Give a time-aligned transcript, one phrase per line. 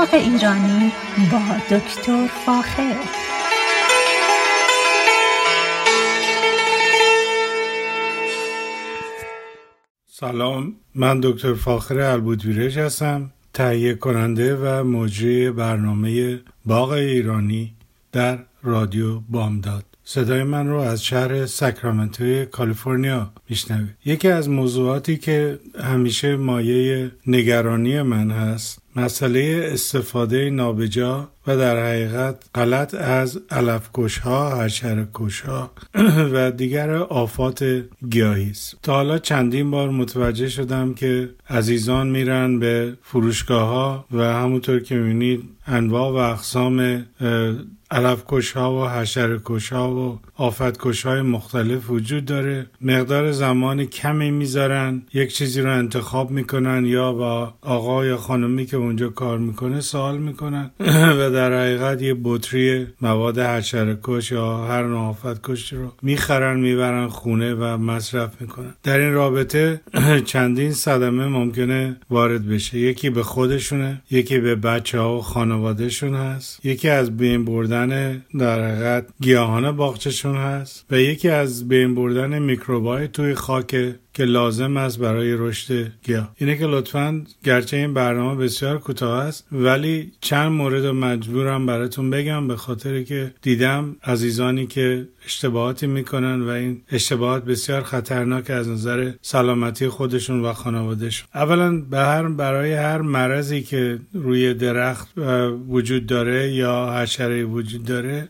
[0.00, 0.92] باغ ایرانی
[1.32, 2.96] با دکتر فاخر.
[10.06, 17.74] سلام من دکتر فاخر البودویرش هستم تهیه کننده و مجری برنامه باغ ایرانی
[18.12, 19.89] در رادیو بامداد.
[20.12, 28.02] صدای من رو از شهر ساکرامنتو کالیفرنیا میشنوید یکی از موضوعاتی که همیشه مایه نگرانی
[28.02, 34.66] من هست مسئله استفاده نابجا و در حقیقت غلط از علفکش ها،
[35.46, 35.70] ها
[36.32, 38.76] و دیگر آفات گیاهی است.
[38.82, 44.94] تا حالا چندین بار متوجه شدم که عزیزان میرن به فروشگاه ها و همونطور که
[44.94, 47.06] می‌بینید انواع و اقسام
[47.90, 52.66] علفکش ها و حشرکش ها و آفتکش های مختلف وجود داره.
[52.80, 55.02] مقدار زمان کمی می‌ذارن.
[55.14, 60.18] یک چیزی رو انتخاب می‌کنن یا با آقا یا خانمی که اونجا کار می‌کنه سوال
[60.18, 60.70] می‌کنن.
[61.18, 67.54] و در حقیقت یه بطری مواد حشرکش یا هر نوع آفتکش رو می‌خرن می‌برن خونه
[67.54, 68.74] و مصرف می‌کنن.
[68.82, 69.80] در این رابطه
[70.32, 72.78] چندین صدمه ممکنه وارد بشه.
[72.78, 76.66] یکی به خودشونه یکی به بچه ها و خانوادهشون هست.
[76.66, 79.76] یکی از بین بردن در حقیقت گیاهان
[80.36, 86.32] هست و یکی از بین بردن میکروبای توی خاک که لازم است برای رشد گیاه.
[86.36, 92.48] اینه که لطفا گرچه این برنامه بسیار کوتاه است ولی چند مورد مجبورم براتون بگم
[92.48, 99.12] به خاطر که دیدم عزیزانی که اشتباهاتی می‌کنن و این اشتباهات بسیار خطرناک از نظر
[99.22, 101.28] سلامتی خودشون و خانوادهشون.
[101.34, 105.08] اولا به هر برای هر مرضی که روی درخت
[105.68, 108.28] وجود داره یا حشره وجود داره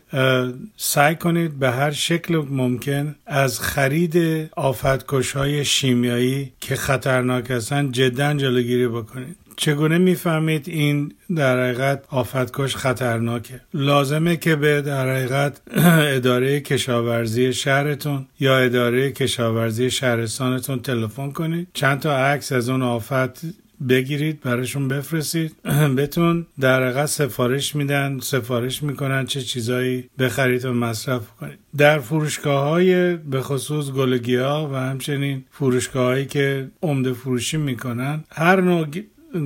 [0.77, 8.33] سعی کنید به هر شکل ممکن از خرید آفتکش های شیمیایی که خطرناک هستن جدا
[8.33, 9.35] جلوگیری بکنید.
[9.55, 15.61] چگونه می‌فهمید این در حقیقت آفتکش خطرناکه؟ لازمه که به در حقیقت
[16.15, 21.67] اداره کشاورزی شهرتون یا اداره کشاورزی شهرستانتون تلفن کنید.
[21.73, 23.41] چند تا عکس از اون آفت
[23.89, 25.55] بگیرید براشون بفرستید.
[25.95, 31.59] بهتون در حقیقت سفارش میدن سفارش می‌کنن چه چیزایی بخرید و مصرف کنید.
[31.77, 38.61] در فروشگاه های به خصوص گلگیا و همچنین فروشگاه هایی که عمده فروشی می‌کنن هر
[38.61, 38.87] نوع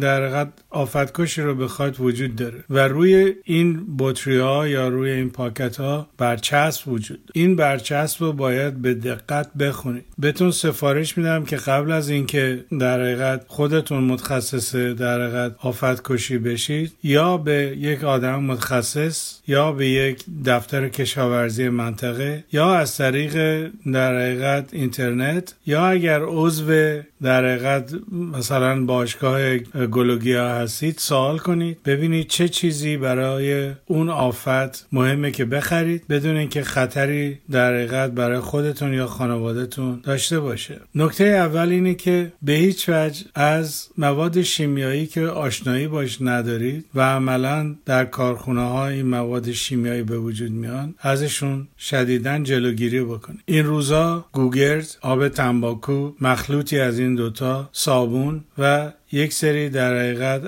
[0.02, 5.30] در حقیقت آفتکشی رو بخواد وجود داره و روی این بطری ها یا روی این
[5.30, 10.06] پاکت ها برچسب وجود این برچسب رو باید به دقت بخونید.
[10.18, 16.92] بهتون سفارش میدم که قبل از اینکه در حقیقت خودتون متخصص در حقیقت آفتکشی بشید
[17.04, 24.16] یا به یک آدم متخصص یا به یک دفتر کشاورزی منطقه یا از طریق در
[24.20, 29.40] حقیقت اینترنت یا اگر عضو در حقیقت مثلا باشگاه
[29.76, 31.84] گلوگیا هستید سوال کنید.
[31.86, 38.40] ببینید چه چیزی برای اون آفت مهمه که بخرید بدون اینکه خطری در حقیقت برای
[38.40, 40.80] خودتون یا خانوادهتون داشته باشه.
[40.96, 47.02] نکته اول اینه که به هیچ وجه از مواد شیمیایی که آشنایی باش ندارید و
[47.02, 53.42] عملا در کارخونه ها این مواد شیمیایی به وجود میان ازشون شدیدا جلوگیری بکنید.
[53.46, 60.42] این روزا گوگرد آب تنباکو مخلوطی از این دوتا صابون و یک سری در حقیقت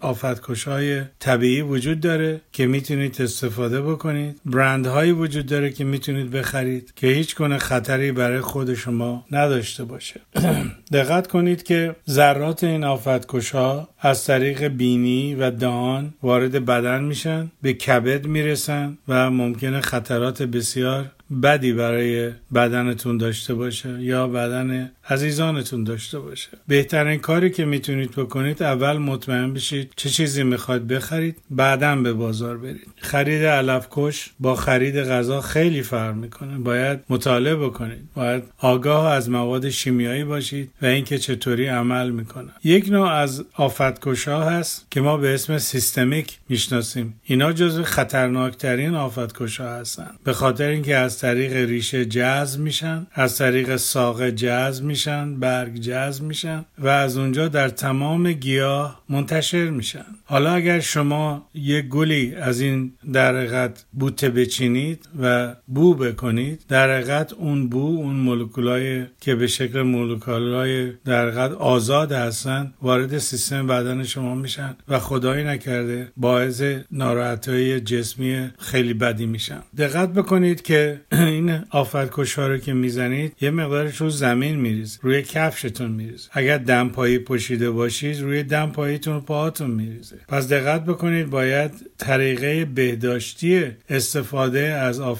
[0.00, 4.40] آفتکش های طبیعی وجود داره که می‌تونید استفاده بکنید.
[4.44, 9.84] برند هایی وجود داره که می‌تونید بخرید که هیچ گونه خطری برای خود شما نداشته
[9.84, 10.20] باشه.
[10.92, 17.50] دقت کنید که ذرات این آفتکش ها از طریق بینی و دهان وارد بدن میشن
[17.62, 21.10] به کبد می‌رسن و ممکنه خطرات بسیار
[21.42, 26.48] بدی برای بدنتون داشته باشه یا بدن عزیزانتون داشته باشه.
[26.68, 32.58] بهترین کاری که می‌تونید بکنید اول مطمئن بشید چه چیزی می‌خواید بخرید بعدا به بازار
[32.58, 32.86] برید.
[32.96, 36.58] خرید علفکش با خرید غذا خیلی فرق می‌کنه.
[36.58, 38.08] باید مطالعه بکنید.
[38.14, 44.28] باید آگاه از مواد شیمیایی باشید و اینکه چطوری عمل می‌کنن یک نوع از آفتکش
[44.28, 47.20] ها هست که ما به اسم سیستمیک می‌شناسیم.
[47.24, 49.12] اینا جزو خطرناکترین ها
[49.60, 50.10] هستن.
[50.24, 56.24] به خاطر اینکه از طریق ریشه جذب میشن از طریق ساقه جذب میشن برگ جذب
[56.24, 60.04] میشن و از اونجا در تمام گیاه منتشر میشن.
[60.24, 66.94] حالا اگر شما یک گلی از این در حقیقت بوته بچینید و بو بکنید در
[66.96, 73.66] حقیقت اون بو اون مولکولای که به شکل مولکولای در حقیقت آزاد هستن وارد سیستم
[73.66, 79.62] بدن شما میشن و خدایی نکرده باعث ناراحتی جسمی خیلی بدی میشن.
[79.78, 85.90] دقت بکنید که این آفت رو که می‌زنید یه مقدارش رو زمین میریزه روی کفشتون
[85.90, 86.28] میریزه.
[86.32, 90.16] اگر دمپایی پوشیده باشید روی دمپاییتون و پاهاتون میریزه.
[90.28, 95.14] پس دقت بکنید باید طریقه بهداشتی استفاده از ها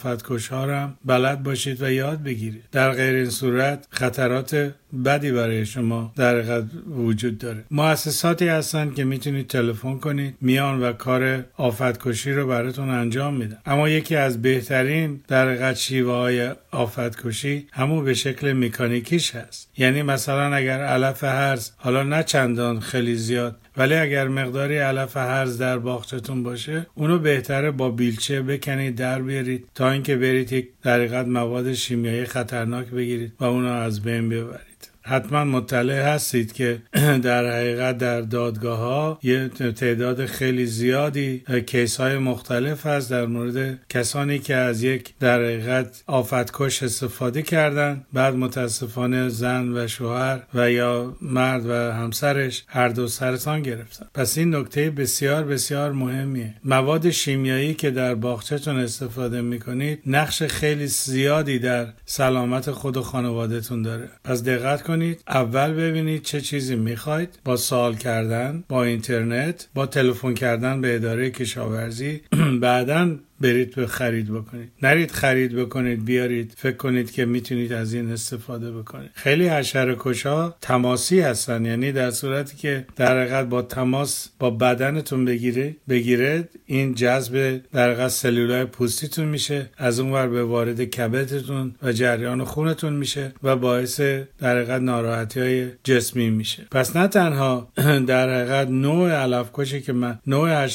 [0.63, 2.65] هم بلد باشید و یاد بگیرید.
[2.73, 7.65] در غیر این صورت خطرات بدی برای شما در وجود داره.
[7.71, 13.59] مؤسساتی هستن که می‌تونید تلفن کنید میان و کار آفتکشی رو براتون انجام میدن.
[13.67, 19.71] اما یکی از بهترین در شیوه های آفتکشی همون به شکل مکانیکیش هست.
[19.79, 25.59] یعنی مثلا اگر علف هرز حالا نه چندان خیلی زیاد ولی اگر مقداری علف هرز
[25.59, 31.23] در باغچتون باشه اونو بهتره با بیلچه بکنید در بیارید تا اینکه برید یک در
[31.23, 34.80] مواد شیمیایی خطرناک بگیرید و اونو از بین ببرید.
[35.11, 36.83] حتما مطلع هستید که
[37.29, 43.79] در حقیقت در دادگاه ها یه تعداد خیلی زیادی کیس های مختلف هست در مورد
[43.89, 50.71] کسانی که از یک در حقیقت آفتکش استفاده کردن بعد متاسفانه زن و شوهر و
[50.71, 54.07] یا مرد و همسرش هر دو سرطان گرفتن.
[54.15, 56.55] پس این نکته بسیار بسیار مهمیه.
[56.65, 63.83] مواد شیمیایی که در باغچهتون استفاده می‌کنید نقش خیلی زیادی در سلامت خود و خانوادهتون
[63.83, 64.09] داره.
[64.25, 70.35] پس دقت کنید اول ببینید چه چیزی می‌خواید با سوال کردن با اینترنت با تلفن
[70.35, 72.21] کردن به اداره کشاورزی.
[72.61, 74.69] بعدا برید به خرید بکنید.
[74.83, 76.55] نرید خرید بکنید بیارید.
[76.57, 79.11] فکر کنید که می‌تونید از این استفاده بکنید.
[79.15, 81.65] خیلی حشره کشا تماسی هستن.
[81.65, 87.91] یعنی در صورتی که در حقیقت با تماس با بدنتون بگیره بگیره این جذب در
[87.91, 93.57] حقیقت سلولای پوستیتون میشه از اون ور به وارد کبدتون و جریان خونتون میشه و
[93.57, 96.67] باعث در حقیقت ناراحتی های جسمی میشه.
[96.71, 97.73] پس نه تنها
[98.07, 100.67] در حقیقت نوع علف کشی که من نوع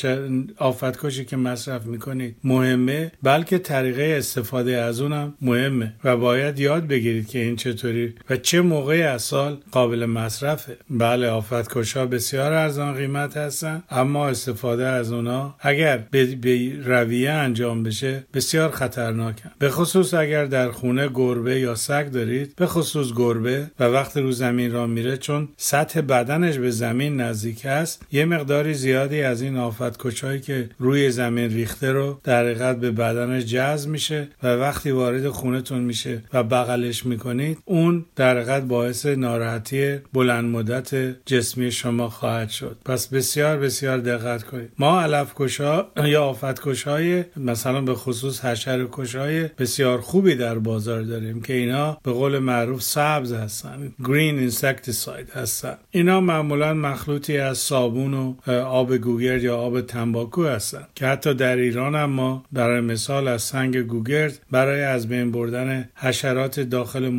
[0.57, 6.87] آفت کشی که مصرف می‌کنید مهمه بلکه طریقه استفاده از اونم مهمه و باید یاد
[6.87, 10.77] بگیرید که این چطوری و چه موقعی از سال قابل مصرفه.
[10.89, 16.37] بله آفت کشا بسیار ارزان قیمت هستن اما استفاده از اونا اگر به
[16.85, 19.51] رویه انجام بشه بسیار خطرناکن.
[19.59, 24.31] به خصوص اگر در خونه گربه یا سگ دارید به خصوص گربه و وقت رو
[24.31, 29.57] زمین را میره چون سطح بدنش به زمین نزدیک است یه مقداری زیادی از این
[29.57, 34.91] آفت کشایی که روی زمین ریخته رو در حقیقت به بدنش جذب میشه و وقتی
[34.91, 42.09] وارد خونتون میشه و بغلش می‌کنید اون در حقیقت باعث ناراحتی بلند مدت جسمی شما
[42.09, 42.77] خواهد شد.
[42.85, 44.69] پس بسیار بسیار دقت کنید.
[44.79, 51.01] ما علف کشا یا آفت کشای مثلا به خصوص حشره کشای بسیار خوبی در بازار
[51.01, 53.93] داریم که اینا به قول معروف سبز هستن.
[54.05, 55.77] green insecticide هستن.
[55.91, 61.55] اینا معمولا مخلوطی از صابون و آب گوگرد یا آب تنباکو هستن که حتی در
[61.55, 67.09] ایران هم ما برای مثال از سنگ گوگرد برای از بین بردن حشرات داخل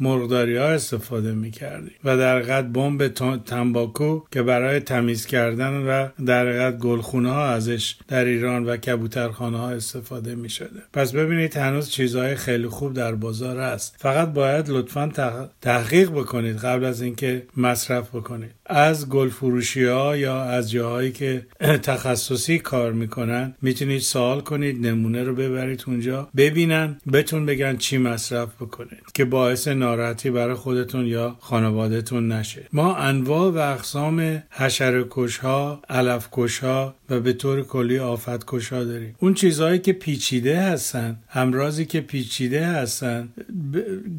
[0.00, 3.08] مرغداری ها استفاده می کردیم و در قد بمب
[3.44, 9.58] تنباکو که برای تمیز کردن و در قد گلخونه ها ازش در ایران و کبوترخانه
[9.58, 13.96] ها استفاده می شده پس ببینید هنوز چیزهای خیلی خوب در بازار است.
[13.98, 15.12] فقط باید لطفا
[15.60, 18.50] تحقیق بکنید قبل از اینکه مصرف بکنید.
[18.66, 21.46] از گل فروشی ها یا از جاهایی که
[21.90, 28.48] تخصصی کار می‌کنن می‌تونید سوال کنید نمونه رو ببرید اونجا ببینن بهتون بگن چی مصرف
[28.62, 32.68] بکنید که باعث ناراحتی برای خودتون یا خانوادهتون نشه.
[32.72, 38.44] ما انواع و اقسام حشره کش ها علف کش ها و به طور کلی آفت
[38.46, 39.14] کشا داریم.
[39.18, 43.28] اون چیزهایی که پیچیده هستن همرازی که پیچیده هستن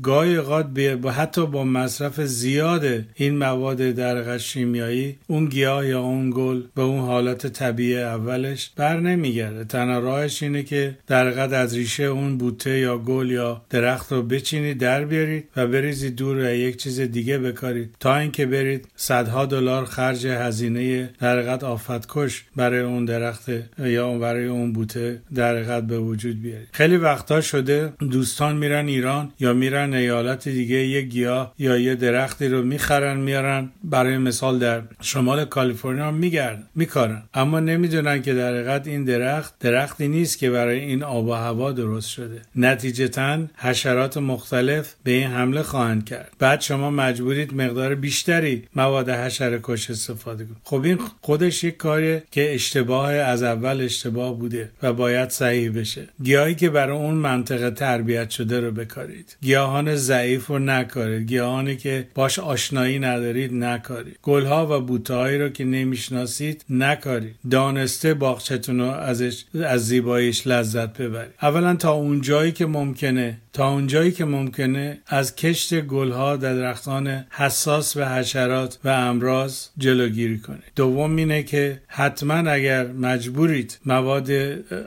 [0.04, 0.74] گاهی اوقات
[1.12, 7.00] حتی با مصرف زیاد این مواد در شیمیایی اون گیاه یا اون گل به اون
[7.00, 9.64] حالت طبیعی اولش بر نمیگرده.
[9.64, 14.78] تنها راهش اینه که در از ریشه اون بوته یا گل یا درخت رو بچینید
[14.78, 17.96] در بیارید و بریزید دور و یک چیز دیگه بکارید.
[18.00, 22.44] تا اینکه برید صدها دلار خرج هزینه در آفت کش
[22.78, 28.58] برای اون درخت یا برای اون بوته در به وجود بیارید خیلی وقتا شده دوستان
[28.58, 33.70] میرن ایران یا میرن ایالت دیگه یه گیاه یا یه درختی رو می‌خرن میارن.
[33.84, 37.24] برای مثال در شمال کالیفرنیا میگردن میکارن.
[37.34, 41.72] اما نمی‌دونن که در حقیقت این درخت درختی نیست که برای این آب و هوا
[41.72, 42.42] درست شده.
[42.56, 46.32] نتیجتا حشرات مختلف به این حمله خواهند کرد.
[46.40, 50.58] بعد شما مجبورید مقدار بیشتری مواد حشره کش استفاده کنید.
[50.64, 56.08] خب این خودش یک کاریه که اشتباه از اول اشتباه بوده و باید صحیح بشه.
[56.24, 59.38] گیاهی که برای اون منطقه تربیت شده رو بکارید.
[59.42, 61.28] گیاهان ضعیف رو نکارید.
[61.28, 64.20] گیاهانی که باش آشنایی ندارید نکارید.
[64.22, 67.36] گلها و بوتههایی رو که نمی‌شناسید نکارید.
[67.52, 71.34] دانسته باغچتون رو ازش از زیباییش لذت ببرید.
[71.42, 77.26] اولا تا اون جایی که ممکنه تا اونجایی که ممکنه از کشت گلها در درختان
[77.30, 84.30] حساس به حشرات و امراض جلوگیری کنید دوم اینه که حتما اگر مجبورید مواد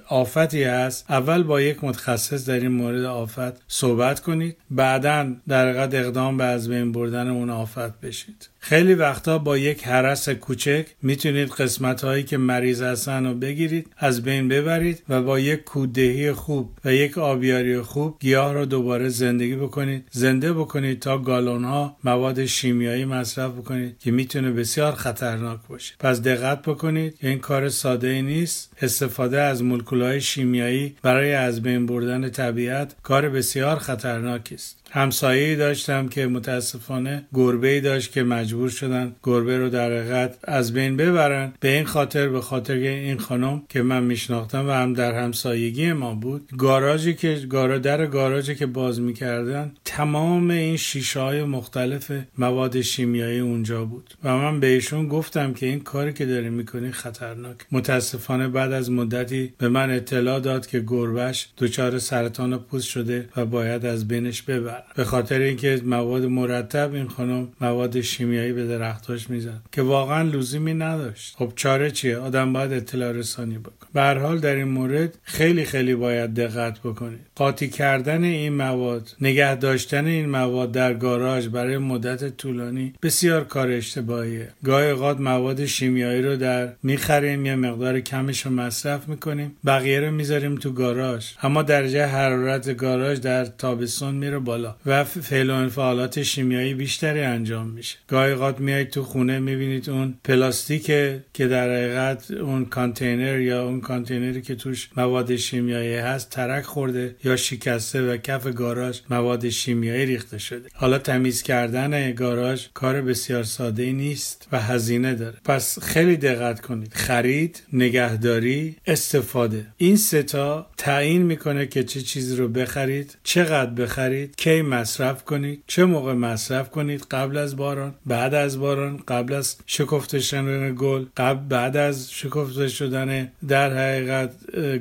[0.09, 4.57] آفتی هست اول با یک متخصص در این مورد آفت صحبت کنید.
[4.71, 8.49] بعدا در اقدام به از بین بردن اون آفت بشید.
[8.61, 14.23] خیلی وقتا با یک حرس کوچک می‌تونید قسمت هایی که مریض هستن رو بگیرید از
[14.23, 19.57] بین ببرید و با یک کوددهی خوب و یک آبیاری خوب گیاه رو دوباره زندگی
[19.57, 20.05] بکنید.
[20.11, 25.95] زنده بکنید تا گالون ها مواد شیمیایی مصرف بکنید که می‌تونه بسیار خطرناک باشه.
[25.99, 28.73] پس دقت بکنید این کار ساده ای نیست.
[28.83, 29.63] استفاده از
[29.93, 34.77] های شیمیایی برای از بین بردن طبیعت کار بسیار خطرناکی است.
[34.91, 40.97] همسایه داشتم که متاسفانه گربه داشت که مجبور شدن گربه رو در حقیقت از بین
[40.97, 41.53] ببرن.
[41.61, 46.15] به این خاطر به خاطر این خانم که من میشناختم و هم در همسایگی ما
[46.15, 52.81] بود گاراژی که گارا در گاراژی که باز می‌کردن تمام این شیشه های مختلف مواد
[52.81, 54.15] شیمیایی اونجا بود.
[54.25, 57.57] و من بهشون گفتم که این کاری که داری می‌کنی خطرناک.
[57.73, 63.45] متاسفانه بعد از مدتی به من اطلاع داد که گربهش دچار سرطان پوست شده و
[63.45, 64.83] باید از بینش ببر.
[64.97, 70.75] به خاطر اینکه مواد مرتب این خانم مواد شیمیایی به درختاش می‌زد که واقعا لزومی
[70.75, 71.35] نداشت.
[71.37, 73.91] خب چاره چیه؟ آدم باید اطلاع رسانی بکنه.
[73.95, 77.21] به حال در این مورد خیلی خیلی باید دقت بکنید.
[77.35, 83.71] قاطی کردن این مواد نگه داشتن این مواد در گاراژ برای مدت طولانی بسیار کار
[83.71, 84.49] اشتباهیه.
[84.65, 90.11] گاهی اوقات مواد شیمیایی رو در می‌خریم یه مقدار کمش رو مصرف می‌کنیم بقیه رو
[90.11, 91.27] می‌ذاریم تو گاراژ.
[91.43, 97.67] اما درجه حرارت گاراژ در تابستون میره بالا و فعل و انفعالات شیمیایی بیشتری انجام
[97.67, 97.99] میشه.
[98.09, 100.87] گاهی اوقات میایید تو خونه می‌بینید اون پلاستیک
[101.35, 107.17] که در حقیقت اون کانتینر یا اون کانتینری که توش مواد شیمیایی هست ترک خورده
[107.25, 110.69] یا شکسته و کف گاراژ مواد شیمیایی ریخته شده.
[110.75, 115.37] حالا تمیز کردن گاراژ کار بسیار ساده نیست و هزینه داره.
[115.45, 116.93] پس خیلی دقت کنید.
[116.95, 119.67] خرید نگهداری استفاده.
[119.77, 125.63] این سه تا تعیین می‌کنه که چه چیزی رو بخرید چقدر بخرید کی مصرف کنید
[125.67, 131.05] چه موقع مصرف کنید قبل از باران بعد از باران قبل از شکفته شدن گل
[131.17, 134.33] قبل بعد از شکفته شدن در حقیقت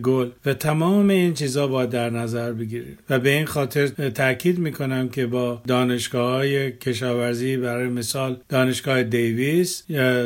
[0.02, 0.30] گل.
[0.46, 5.26] و تمام این چیزا باید در نظر بگیرید و به این خاطر تاکید می‌کنم که
[5.26, 9.84] با دانشگاه های کشاورزی برای مثال دانشگاه دیویس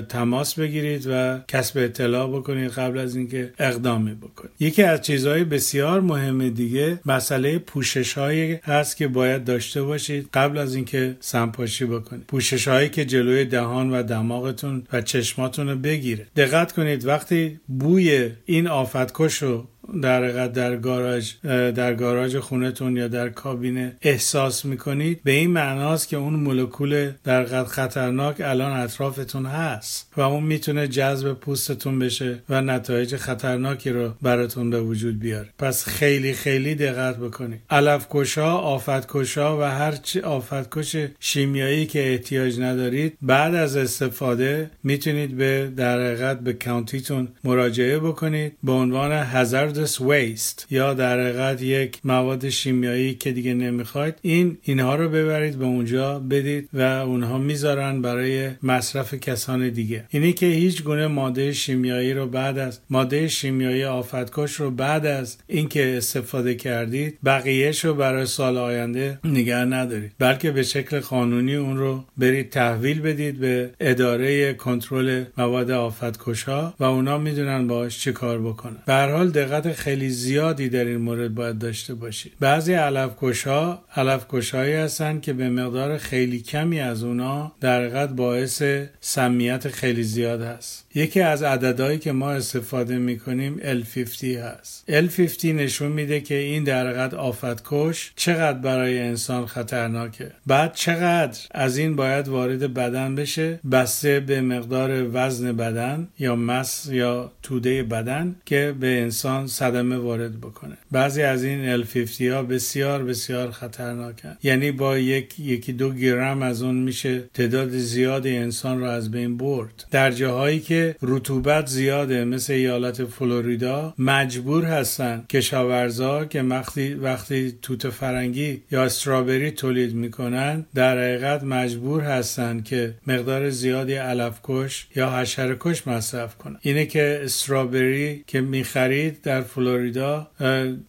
[0.10, 4.54] تماس بگیرید و کسب اطلاع بکنید قبل از اینکه اقدامی بکنید.
[4.60, 10.58] یکی از چیزهای بسیار مهم دیگه مسئله پوشش هایی هست که باید داشته باشید قبل
[10.58, 12.24] از اینکه سمپاشی بکنید.
[12.28, 16.28] پوشش هایی که جلوی دهان و دماغتون و چشماتون رو بگیره.
[16.36, 19.68] دقت کنید وقتی بوی این آفتکش رو
[20.02, 21.34] در در گاراژ
[21.76, 27.64] در گاراژ خونتون یا در کابینه احساس می‌کنید؟ به این معناست که اون مولکول در
[27.64, 34.70] خطرناک الان اطرافتون هست و اون می‌تونه جذب پوستتون بشه و نتایج خطرناکی رو براتون
[34.70, 35.50] به وجود بیاره.
[35.60, 37.60] پس خیلی خیلی دقت بکنید.
[37.70, 44.72] علف کشا آفت کشا و هر چی آفتکش شیمیایی که احتیاج ندارید بعد از استفاده
[44.84, 48.54] می‌تونید به در حقیقت به کانتیتون مراجعه بکنید.
[48.64, 54.58] به عنوان هزار hazardous waste یا در حقیقت یک مواد شیمیایی که دیگه نمی‌خواید این
[54.64, 60.06] اینها رو ببرید به اونجا بدید و اونها می‌ذارن برای مصرف کسان دیگه.
[60.10, 65.38] اینی که هیچ گونه ماده شیمیایی رو بعد از ماده شیمیایی آفتکش رو بعد از
[65.48, 70.12] اینکه استفاده کردید بقیهش رو برای سال آینده نگه ندارید.
[70.20, 76.74] بلکه به شکل قانونی اون رو برید تحویل بدید به اداره کنترل مواد آفتکش ها
[76.80, 78.78] و اونا می‌دونن باش چی کار بکنن.
[78.86, 83.84] به هر حال دقت خیلی زیادی در این مورد باید داشته باشید بعضی علفکش ها
[83.96, 88.64] علفکش هایی هستن که به مقدار خیلی کمی از اونا در باعث
[89.02, 90.83] سمیت خیلی زیاد هست.
[90.96, 94.86] یکی از عددهایی که ما استفاده می‌کنیم L50 هست.
[94.90, 100.32] L50 نشون میده که این در حقیقت آفتکش چقدر برای انسان خطرناکه.
[100.48, 106.88] بعد چقدر از این باید وارد بدن بشه؟ بسته به مقدار وزن بدن یا مس
[106.92, 110.78] یا توده بدن که به انسان صدمه وارد بکنه.
[110.92, 114.38] بعضی از این L50 ها بسیار بسیار خطرناکن.
[114.44, 119.38] یعنی با یک یکی دو گرم از اون میشه تعداد زیاد انسان رو از بین
[119.38, 119.86] برد.
[119.92, 127.90] در جاهایی که رطوبت زیاده مثل ایالت فلوریدا مجبور هستن کشاورزا که وقتی وقتی توت
[127.90, 135.12] فرنگی یا استرابری تولید می‌کنن در حقیقت مجبور هستن که مقدار زیادی علف کش یا
[135.12, 136.58] حشره کش مصرف کنن.
[136.62, 140.28] اینه که استرابری که می‌خرید در فلوریدا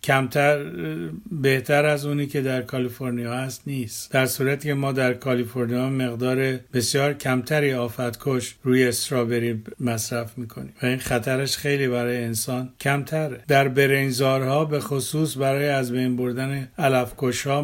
[0.03, 0.65] کمتر
[1.43, 4.13] بهتر از اونی که در کالیفرنیا هست نیست.
[4.13, 10.73] در صورتی که ما در کالیفرنیا مقدار بسیار کمتری آفت کش روی استرابری مصرف می‌کنیم
[10.83, 13.41] و این خطرش خیلی برای انسان کمتره.
[13.49, 17.13] در برنجزارها به خصوص برای از بین بردن علف
[17.47, 17.63] ها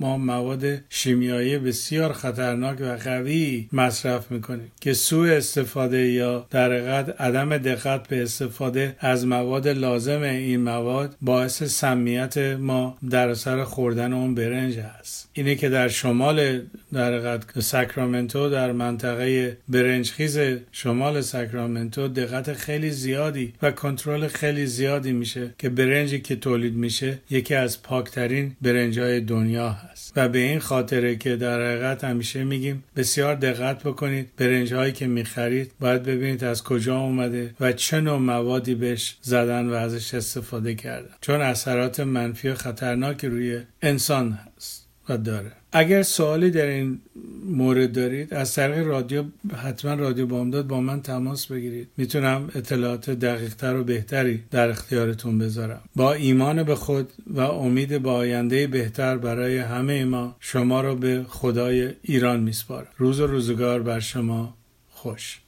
[0.00, 6.72] ما مواد شیمیایی بسیار خطرناک و قوی مصرف می‌کنیم که سوء استفاده یا در
[7.12, 14.12] عدم دقت به استفاده از مواد لازم این مواد باعث سمیت ما در اثر خوردن
[14.12, 16.60] اون برنج هست اینه که در شمال
[16.92, 20.38] در ساکرامنتو در منطقه برنجخیز
[20.72, 27.18] شمال ساکرامنتو دقت خیلی زیادی و کنترل خیلی زیادی میشه که برنجی که تولید میشه
[27.30, 30.12] یکی از پاکترین برنجهای دنیا هست.
[30.16, 35.06] و به این خاطره که در حقیقت همیشه میگیم بسیار دقت بکنید برنج هایی که
[35.06, 40.74] می‌خرید باید ببینید از کجا اومده و چه نوع موادی بهش زدن و ازش استفاده
[40.74, 41.14] کردن.
[41.20, 45.59] چون اثرات منفی و خطرناکی روی انسان هست و داره.
[45.72, 47.00] اگر سوالی در این
[47.44, 49.24] مورد دارید از طریق رادیو
[49.56, 51.88] حتما رادیو بامداد با من تماس بگیرید.
[51.96, 55.80] می‌تونم اطلاعات دقیقتر و بهتری در اختیارتون بذارم.
[55.96, 61.24] با ایمان به خود و امید با آینده بهتر برای همه ما شما را به
[61.28, 62.88] خدای ایران میسپارم.
[62.96, 64.54] روز و روزگار بر شما
[64.90, 65.40] خوش.